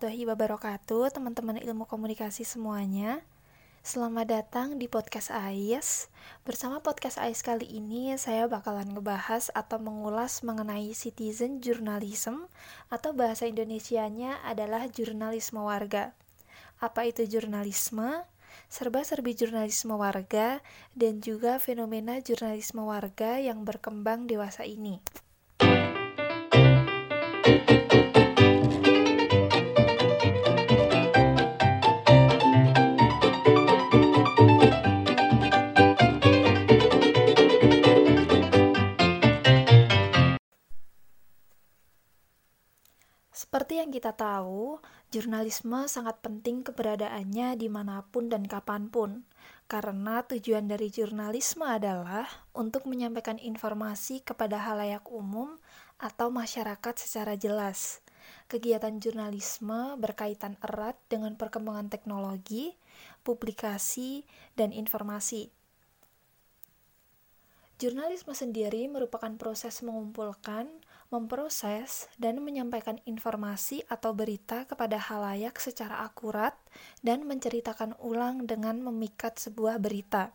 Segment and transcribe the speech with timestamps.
[0.00, 3.20] warahmatullahi wabarakatuh Teman-teman ilmu komunikasi semuanya
[3.84, 6.08] Selamat datang di podcast AIS
[6.40, 12.48] Bersama podcast AIS kali ini Saya bakalan ngebahas atau mengulas mengenai citizen journalism
[12.88, 16.16] Atau bahasa Indonesianya adalah jurnalisme warga
[16.80, 18.24] Apa itu jurnalisme?
[18.72, 20.58] serba-serbi jurnalisme warga,
[20.96, 24.98] dan juga fenomena jurnalisme warga yang berkembang dewasa ini.
[43.40, 49.24] Seperti yang kita tahu, jurnalisme sangat penting keberadaannya di mana pun dan kapan pun,
[49.64, 55.56] karena tujuan dari jurnalisme adalah untuk menyampaikan informasi kepada halayak umum
[55.96, 58.04] atau masyarakat secara jelas.
[58.52, 62.76] Kegiatan jurnalisme berkaitan erat dengan perkembangan teknologi,
[63.24, 65.48] publikasi, dan informasi.
[67.80, 70.68] Jurnalisme sendiri merupakan proses mengumpulkan,
[71.10, 76.54] memproses, dan menyampaikan informasi atau berita kepada halayak secara akurat
[77.02, 80.30] dan menceritakan ulang dengan memikat sebuah berita.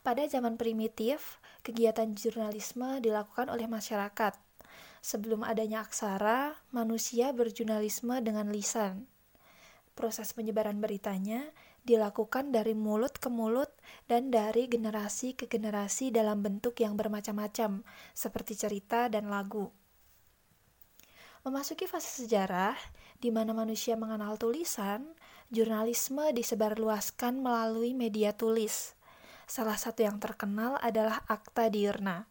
[0.00, 4.32] Pada zaman primitif, kegiatan jurnalisme dilakukan oleh masyarakat.
[5.04, 9.04] Sebelum adanya aksara, manusia berjurnalisme dengan lisan.
[9.92, 11.50] Proses penyebaran beritanya
[11.88, 13.72] dilakukan dari mulut ke mulut
[14.04, 17.80] dan dari generasi ke generasi dalam bentuk yang bermacam-macam,
[18.12, 19.72] seperti cerita dan lagu.
[21.48, 22.76] Memasuki fase sejarah,
[23.16, 25.16] di mana manusia mengenal tulisan,
[25.48, 28.92] jurnalisme disebarluaskan melalui media tulis.
[29.48, 32.28] Salah satu yang terkenal adalah Akta Diurna,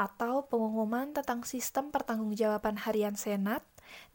[0.00, 3.60] atau pengumuman tentang sistem pertanggungjawaban harian Senat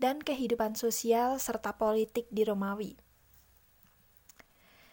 [0.01, 3.08] dan kehidupan sosial serta politik di Romawi.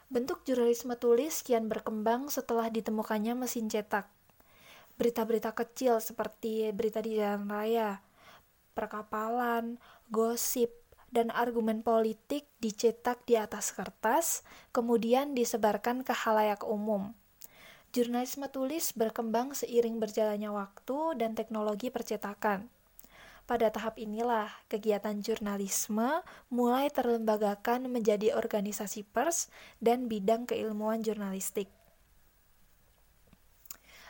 [0.07, 4.07] Bentuk jurnalisme tulis kian berkembang setelah ditemukannya mesin cetak.
[4.95, 7.99] Berita-berita kecil seperti berita di jalan raya,
[8.79, 10.71] perkapalan, gosip,
[11.11, 17.11] dan argumen politik dicetak di atas kertas, kemudian disebarkan ke halayak umum.
[17.91, 22.71] Jurnalisme tulis berkembang seiring berjalannya waktu dan teknologi percetakan.
[23.47, 29.47] Pada tahap inilah, kegiatan jurnalisme mulai terlembagakan menjadi organisasi pers
[29.79, 31.71] dan bidang keilmuan jurnalistik.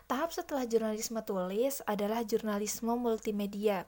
[0.08, 3.84] Tahap setelah jurnalisme tulis adalah jurnalisme multimedia.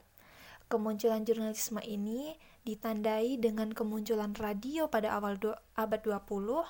[0.69, 2.37] Kemunculan jurnalisme ini
[2.69, 5.41] ditandai dengan kemunculan radio pada awal
[5.81, 6.69] abad 20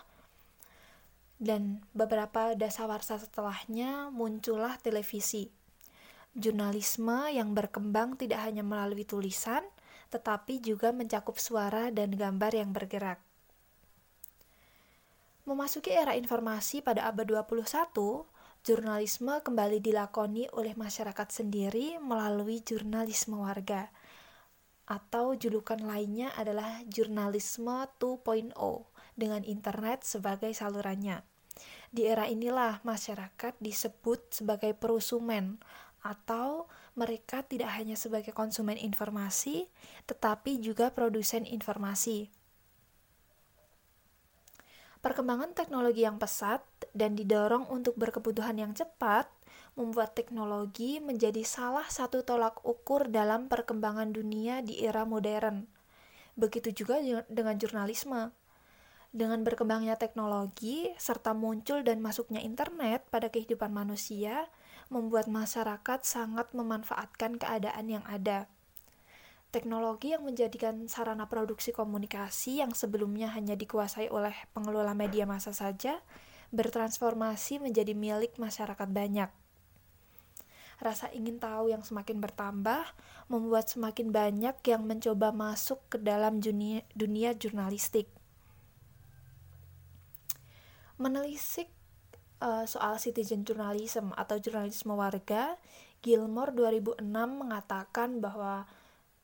[1.42, 5.50] dan beberapa dasawarsa setelahnya muncullah televisi.
[6.38, 9.66] Jurnalisme yang berkembang tidak hanya melalui tulisan,
[10.14, 13.18] tetapi juga mencakup suara dan gambar yang bergerak.
[15.50, 18.22] Memasuki era informasi pada abad 21,
[18.62, 23.90] jurnalisme kembali dilakoni oleh masyarakat sendiri melalui jurnalisme warga
[24.88, 28.56] atau julukan lainnya adalah jurnalisme 2.0
[29.20, 31.20] dengan internet sebagai salurannya.
[31.92, 35.60] Di era inilah masyarakat disebut sebagai perusumen
[36.08, 36.64] atau
[36.96, 39.68] mereka tidak hanya sebagai konsumen informasi,
[40.08, 42.32] tetapi juga produsen informasi.
[44.98, 49.30] Perkembangan teknologi yang pesat dan didorong untuk berkebutuhan yang cepat
[49.78, 55.70] membuat teknologi menjadi salah satu tolak ukur dalam perkembangan dunia di era modern.
[56.34, 56.98] Begitu juga
[57.30, 58.34] dengan jurnalisme.
[59.14, 64.50] Dengan berkembangnya teknologi serta muncul dan masuknya internet pada kehidupan manusia,
[64.88, 68.48] membuat masyarakat sangat memanfaatkan keadaan yang ada.
[69.48, 76.04] Teknologi yang menjadikan sarana produksi komunikasi yang sebelumnya hanya dikuasai oleh pengelola media massa saja,
[76.52, 79.32] bertransformasi menjadi milik masyarakat banyak.
[80.78, 82.84] Rasa ingin tahu yang semakin bertambah
[83.26, 88.06] membuat semakin banyak yang mencoba masuk ke dalam dunia, jurnalistik.
[91.00, 91.72] Menelisik
[92.42, 95.58] uh, soal citizen journalism atau jurnalisme warga,
[96.02, 98.66] Gilmore 2006 mengatakan bahwa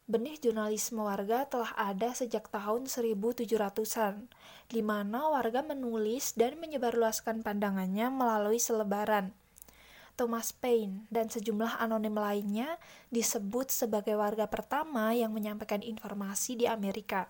[0.05, 4.29] benih jurnalisme warga telah ada sejak tahun 1700-an,
[4.69, 9.33] di mana warga menulis dan menyebarluaskan pandangannya melalui selebaran.
[10.15, 12.79] Thomas Paine dan sejumlah anonim lainnya
[13.11, 17.27] disebut sebagai warga pertama yang menyampaikan informasi di Amerika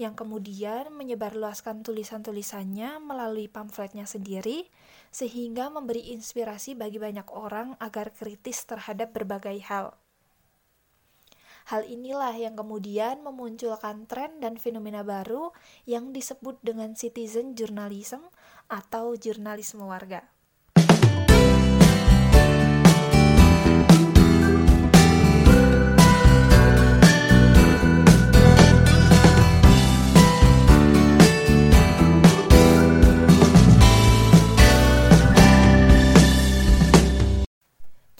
[0.00, 4.66] yang kemudian menyebarluaskan tulisan-tulisannya melalui pamfletnya sendiri,
[5.12, 9.92] sehingga memberi inspirasi bagi banyak orang agar kritis terhadap berbagai hal.
[11.70, 15.54] Hal inilah yang kemudian memunculkan tren dan fenomena baru
[15.86, 18.26] yang disebut dengan citizen journalism
[18.66, 20.31] atau jurnalisme warga.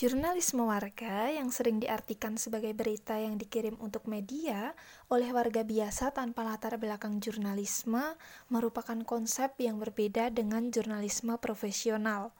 [0.02, 4.74] Jurnalisme warga yang sering diartikan sebagai berita yang dikirim untuk media
[5.06, 8.18] oleh warga biasa tanpa latar belakang jurnalisme
[8.50, 12.34] merupakan konsep yang berbeda dengan jurnalisme profesional.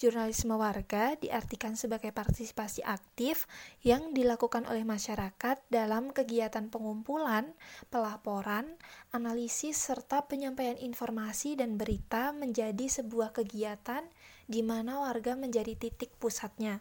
[0.00, 3.44] Jurnalisme warga diartikan sebagai partisipasi aktif
[3.84, 7.52] yang dilakukan oleh masyarakat dalam kegiatan pengumpulan,
[7.92, 8.80] pelaporan,
[9.12, 14.08] analisis, serta penyampaian informasi dan berita menjadi sebuah kegiatan
[14.48, 16.80] di mana warga menjadi titik pusatnya.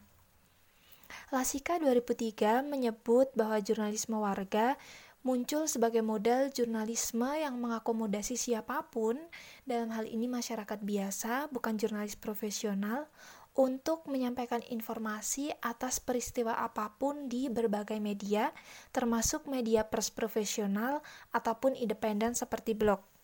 [1.30, 4.80] Lasika 2003 menyebut bahwa jurnalisme warga
[5.28, 9.20] muncul sebagai model jurnalisme yang mengakomodasi siapa pun,
[9.68, 13.12] dalam hal ini masyarakat biasa, bukan jurnalis profesional,
[13.58, 18.54] untuk menyampaikan informasi atas peristiwa apa pun di berbagai media,
[18.94, 21.02] termasuk media pers profesional
[21.34, 23.17] ataupun independen seperti blog.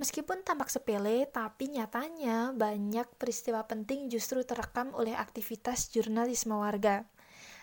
[0.00, 7.04] Meskipun tampak sepele, tapi nyatanya banyak peristiwa penting justru terekam oleh aktivitas jurnalisme warga.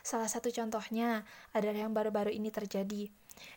[0.05, 3.09] Salah satu contohnya adalah yang baru-baru ini terjadi,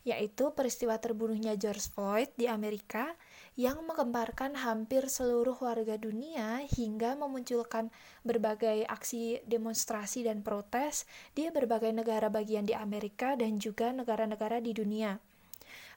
[0.09, 3.21] yaitu peristiwa terbunuhnya George Floyd di Amerika
[3.53, 7.93] yang menggemparkan hampir seluruh warga dunia hingga memunculkan
[8.25, 11.05] berbagai aksi demonstrasi dan protes
[11.37, 15.21] di berbagai negara bagian di Amerika dan juga negara-negara di dunia.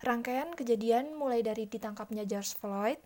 [0.03, 2.99] Rangkaian kejadian mulai dari ditangkapnya George Floyd,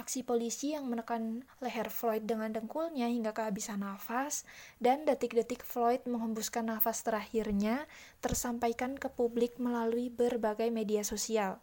[0.00, 4.48] aksi polisi yang menekan leher Floyd dengan dengkulnya hingga kehabisan nafas,
[4.80, 7.84] dan detik-detik Floyd menghembuskan nafas terakhirnya
[8.24, 11.60] tersampaikan ke publik melalui berbagai media sosial.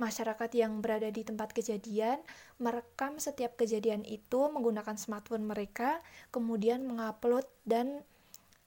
[0.00, 2.24] Masyarakat yang berada di tempat kejadian
[2.56, 6.00] merekam setiap kejadian itu menggunakan smartphone mereka,
[6.32, 8.00] kemudian mengupload dan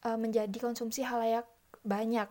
[0.06, 1.50] e, menjadi konsumsi halayak
[1.81, 2.30] banyak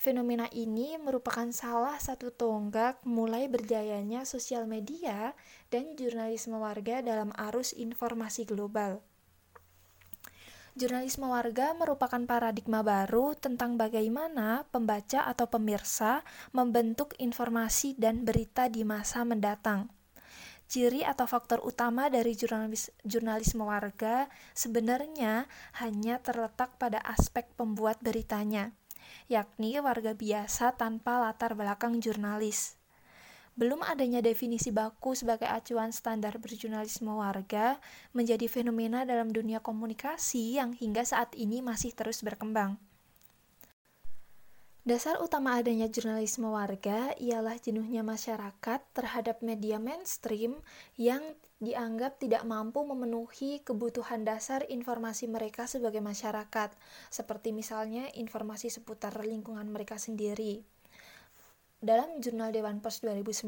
[0.00, 5.36] Fenomena ini merupakan salah satu tonggak mulai berjayanya sosial media
[5.68, 9.04] dan jurnalisme warga dalam arus informasi global.
[10.72, 16.24] Jurnalisme warga merupakan paradigma baru tentang bagaimana pembaca atau pemirsa
[16.56, 19.92] membentuk informasi dan berita di masa mendatang.
[20.64, 25.44] Ciri atau faktor utama dari jurnalis, jurnalisme warga sebenarnya
[25.84, 28.72] hanya terletak pada aspek pembuat beritanya
[29.30, 32.80] yakni warga biasa tanpa latar belakang jurnalis.
[33.58, 37.76] Belum adanya definisi baku sebagai acuan standar berjurnalisme warga
[38.16, 42.80] menjadi fenomena dalam dunia komunikasi yang hingga saat ini masih terus berkembang.
[44.90, 50.58] Dasar utama adanya jurnalisme warga ialah jenuhnya masyarakat terhadap media mainstream
[50.98, 51.22] yang
[51.62, 56.74] dianggap tidak mampu memenuhi kebutuhan dasar informasi mereka sebagai masyarakat,
[57.06, 60.66] seperti misalnya informasi seputar lingkungan mereka sendiri.
[61.78, 63.46] Dalam jurnal Dewan Pers 2009,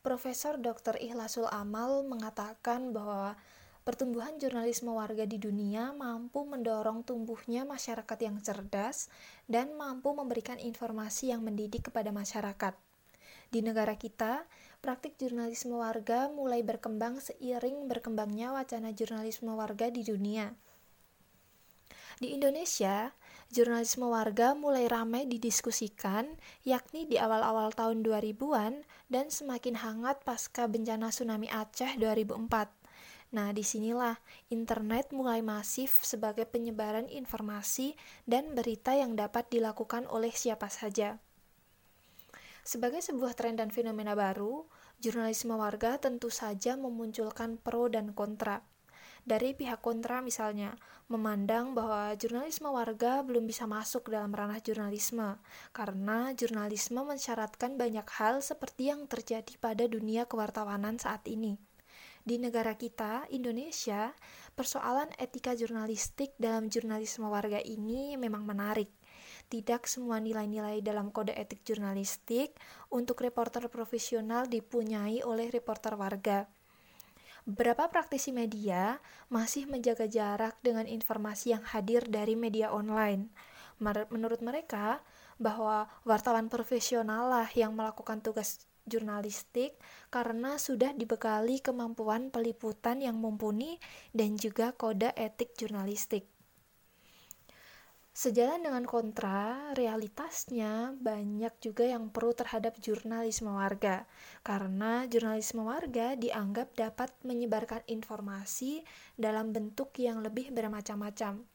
[0.00, 0.96] Profesor Dr.
[1.04, 3.36] Ikhlasul Amal mengatakan bahwa
[3.80, 9.08] Pertumbuhan jurnalisme warga di dunia mampu mendorong tumbuhnya masyarakat yang cerdas
[9.48, 12.76] dan mampu memberikan informasi yang mendidik kepada masyarakat.
[13.50, 14.44] Di negara kita,
[14.84, 20.54] praktik jurnalisme warga mulai berkembang seiring berkembangnya wacana jurnalisme warga di dunia.
[22.20, 23.16] Di Indonesia,
[23.48, 26.36] jurnalisme warga mulai ramai didiskusikan,
[26.68, 32.79] yakni di awal-awal tahun 2000-an dan semakin hangat pasca bencana tsunami Aceh 2004.
[33.30, 34.18] Nah, di sinilah
[34.50, 37.94] internet mulai masif sebagai penyebaran informasi
[38.26, 41.22] dan berita yang dapat dilakukan oleh siapa saja.
[42.66, 44.66] Sebagai sebuah tren dan fenomena baru,
[44.98, 48.66] jurnalisme warga tentu saja memunculkan pro dan kontra.
[49.22, 50.74] Dari pihak kontra misalnya,
[51.06, 55.38] memandang bahwa jurnalisme warga belum bisa masuk dalam ranah jurnalisme,
[55.70, 61.69] karena jurnalisme mensyaratkan banyak hal seperti yang terjadi pada dunia kewartawanan saat ini.
[62.20, 64.12] Di negara kita, Indonesia,
[64.52, 68.92] persoalan etika jurnalistik dalam jurnalisme warga ini memang menarik.
[69.50, 72.54] Tidak semua nilai-nilai dalam kode etik jurnalistik
[72.92, 76.44] untuk reporter profesional dipunyai oleh reporter warga.
[77.48, 79.00] Beberapa praktisi media
[79.32, 83.32] masih menjaga jarak dengan informasi yang hadir dari media online.
[84.12, 85.00] Menurut mereka,
[85.40, 89.76] bahwa wartawan profesional lah yang melakukan tugas jurnalistik
[90.08, 93.76] karena sudah dibekali kemampuan peliputan yang mumpuni
[94.12, 96.28] dan juga kode etik jurnalistik.
[98.10, 104.04] Sejalan dengan kontra, realitasnya banyak juga yang perlu terhadap jurnalisme warga,
[104.44, 108.84] karena jurnalisme warga dianggap dapat menyebarkan informasi
[109.16, 111.48] dalam bentuk yang lebih bermacam-macam.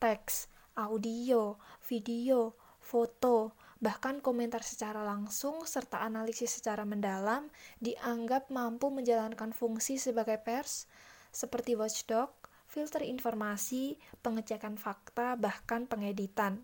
[0.00, 0.48] Teks,
[0.78, 7.48] audio, video, foto, bahkan komentar secara langsung serta analisis secara mendalam
[7.80, 10.84] dianggap mampu menjalankan fungsi sebagai pers
[11.32, 16.62] seperti watchdog filter informasi, pengecekan fakta, bahkan pengeditan.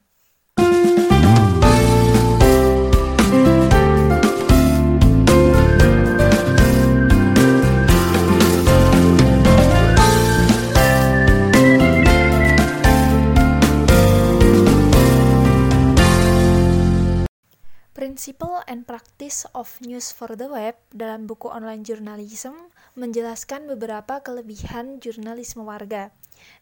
[18.26, 22.58] Principle and Practice of News for the Web dalam buku online journalism
[22.98, 26.10] menjelaskan beberapa kelebihan jurnalisme warga.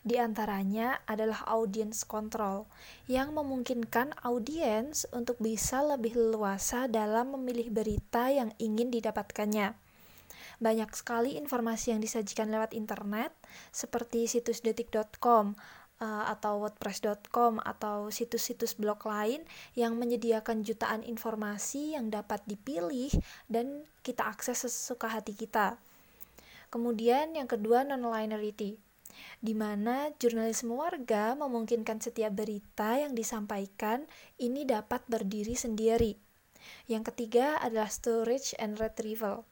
[0.04, 2.68] Di antaranya adalah audience control,
[3.08, 9.72] yang memungkinkan audiens untuk bisa lebih leluasa dalam memilih berita yang ingin didapatkannya.
[10.60, 13.32] Banyak sekali informasi yang disajikan lewat internet,
[13.72, 15.56] seperti situs detik.com,
[16.04, 19.40] uh, atau wordpress.com atau situs-situs blog lain
[19.72, 23.08] yang menyediakan jutaan informasi yang dapat dipilih
[23.48, 25.80] dan kita akses sesuka hati kita.
[26.68, 28.76] Kemudian yang kedua non-linearity,
[29.40, 34.04] di mana jurnalisme warga memungkinkan setiap berita yang disampaikan
[34.36, 36.18] ini dapat berdiri sendiri.
[36.90, 39.46] Yang ketiga adalah storage and retrieval,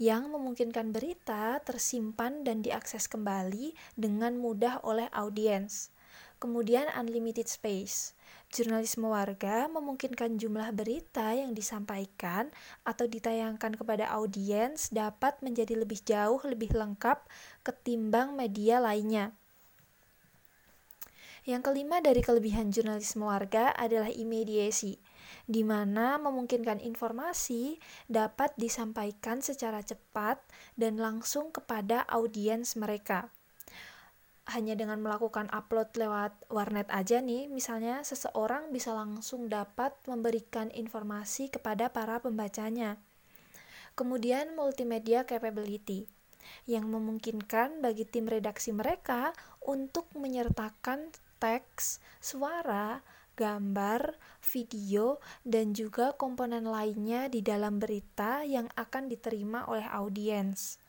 [0.00, 5.93] yang memungkinkan berita tersimpan dan diakses kembali dengan mudah oleh audiens.
[6.44, 8.12] Kemudian unlimited space.
[8.52, 12.52] Jurnalisme warga memungkinkan jumlah berita yang disampaikan
[12.84, 17.24] atau ditayangkan kepada audiens dapat menjadi lebih jauh lebih lengkap
[17.64, 19.32] ketimbang media lainnya.
[21.48, 25.00] Yang kelima dari kelebihan jurnalisme warga adalah imediasi,
[25.48, 30.44] di mana memungkinkan informasi dapat disampaikan secara cepat
[30.76, 33.32] dan langsung kepada audiens mereka
[34.44, 41.48] hanya dengan melakukan upload lewat warnet aja nih, misalnya seseorang bisa langsung dapat memberikan informasi
[41.48, 43.00] kepada para pembacanya.
[43.96, 46.04] Kemudian multimedia capability
[46.68, 49.32] yang memungkinkan bagi tim redaksi mereka
[49.64, 51.08] untuk menyertakan
[51.40, 53.00] teks, suara,
[53.34, 60.83] gambar, video, dan juga komponen lainnya di dalam berita yang akan diterima oleh audiens.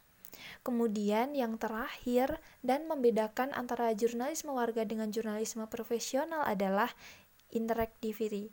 [0.65, 6.91] Kemudian yang terakhir dan membedakan antara jurnalisme warga dengan jurnalisme profesional adalah
[7.51, 8.51] interactivity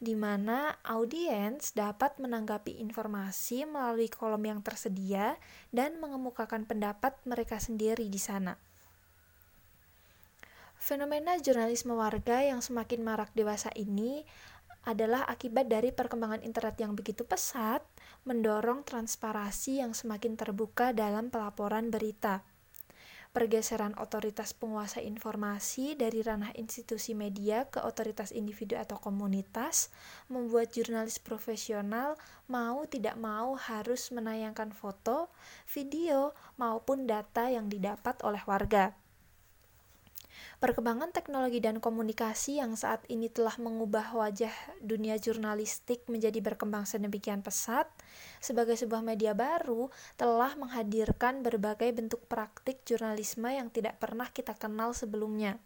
[0.00, 5.38] di mana audiens dapat menanggapi informasi melalui kolom yang tersedia
[5.70, 8.56] dan mengemukakan pendapat mereka sendiri di sana.
[10.80, 14.24] Fenomena jurnalisme warga yang semakin marak dewasa ini
[14.88, 17.84] adalah akibat dari perkembangan internet yang begitu pesat,
[18.28, 22.44] mendorong transparasi yang semakin terbuka dalam pelaporan berita.
[23.30, 29.94] Pergeseran otoritas penguasa informasi dari ranah institusi media ke otoritas individu atau komunitas
[30.26, 32.18] membuat jurnalis profesional
[32.50, 35.30] mau tidak mau harus menayangkan foto,
[35.70, 38.99] video, maupun data yang didapat oleh warga.
[40.60, 44.52] Perkembangan teknologi dan komunikasi yang saat ini telah mengubah wajah
[44.84, 47.88] dunia jurnalistik menjadi berkembang sedemikian pesat,
[48.44, 49.88] sebagai sebuah media baru
[50.20, 55.56] telah menghadirkan berbagai bentuk praktik jurnalisme yang tidak pernah kita kenal sebelumnya.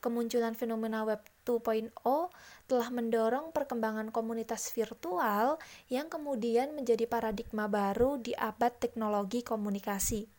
[0.00, 1.90] Kemunculan fenomena Web 2.0
[2.68, 5.56] telah mendorong perkembangan komunitas virtual
[5.88, 10.35] yang kemudian menjadi paradigma baru di abad teknologi komunikasi.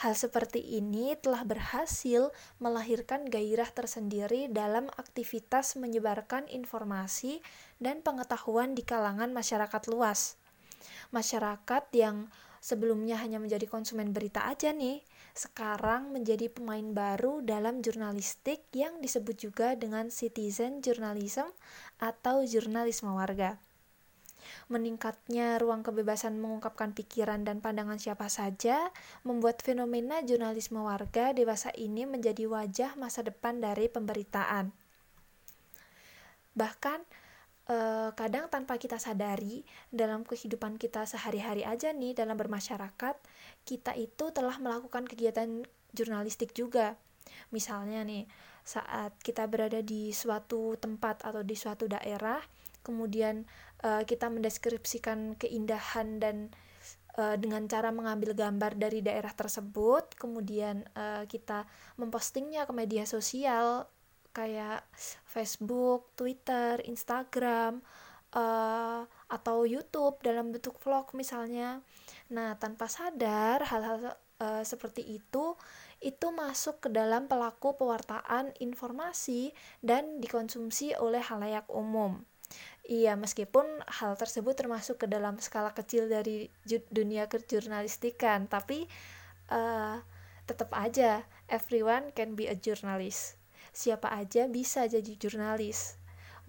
[0.00, 7.44] Hal seperti ini telah berhasil melahirkan gairah tersendiri dalam aktivitas menyebarkan informasi
[7.76, 10.40] dan pengetahuan di kalangan masyarakat luas.
[11.12, 12.32] Masyarakat yang
[12.64, 15.04] sebelumnya hanya menjadi konsumen berita aja nih,
[15.36, 21.48] sekarang menjadi pemain baru dalam jurnalistik yang disebut juga dengan citizen journalism
[22.00, 23.60] atau jurnalisme warga.
[24.70, 28.94] Meningkatnya ruang kebebasan mengungkapkan pikiran dan pandangan siapa saja
[29.26, 34.70] membuat fenomena jurnalisme warga dewasa ini menjadi wajah masa depan dari pemberitaan.
[36.54, 36.98] Bahkan
[37.66, 43.18] eh, kadang tanpa kita sadari dalam kehidupan kita sehari-hari aja nih dalam bermasyarakat,
[43.66, 46.94] kita itu telah melakukan kegiatan jurnalistik juga.
[47.50, 48.30] Misalnya nih,
[48.62, 52.38] saat kita berada di suatu tempat atau di suatu daerah,
[52.80, 53.48] kemudian
[53.84, 56.50] uh, kita mendeskripsikan keindahan dan
[57.18, 61.66] uh, dengan cara mengambil gambar dari daerah tersebut, kemudian uh, kita
[62.00, 63.88] mempostingnya ke media sosial,
[64.30, 64.86] kayak
[65.26, 67.82] Facebook, Twitter, Instagram,
[68.34, 71.82] uh, atau YouTube dalam bentuk vlog misalnya.
[72.30, 75.58] Nah, tanpa sadar hal-hal uh, seperti itu
[76.00, 79.52] itu masuk ke dalam pelaku pewartaan informasi
[79.84, 82.24] dan dikonsumsi oleh halayak umum.
[82.90, 86.50] Iya, meskipun hal tersebut termasuk ke dalam skala kecil dari
[86.90, 88.90] dunia kejurnalistikan, tapi
[89.46, 90.02] uh,
[90.42, 93.38] tetap aja everyone can be a journalist.
[93.70, 95.94] Siapa aja bisa jadi jurnalis,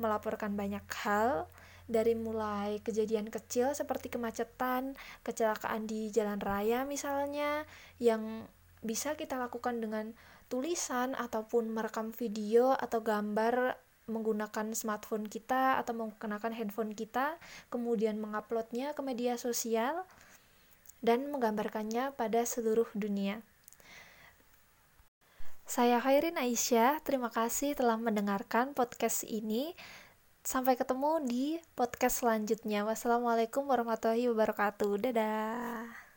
[0.01, 1.45] melaporkan banyak hal
[1.85, 7.69] dari mulai kejadian kecil seperti kemacetan, kecelakaan di jalan raya misalnya
[8.01, 8.49] yang
[8.81, 10.17] bisa kita lakukan dengan
[10.49, 13.77] tulisan ataupun merekam video atau gambar
[14.09, 17.37] menggunakan smartphone kita atau menggunakan handphone kita,
[17.69, 20.05] kemudian menguploadnya ke media sosial
[21.01, 23.41] dan menggambarkannya pada seluruh dunia.
[25.71, 29.71] Saya Khairin Aisyah, terima kasih telah mendengarkan podcast ini.
[30.43, 32.83] Sampai ketemu di podcast selanjutnya.
[32.83, 34.91] Wassalamualaikum warahmatullahi wabarakatuh.
[34.99, 36.10] Dadah.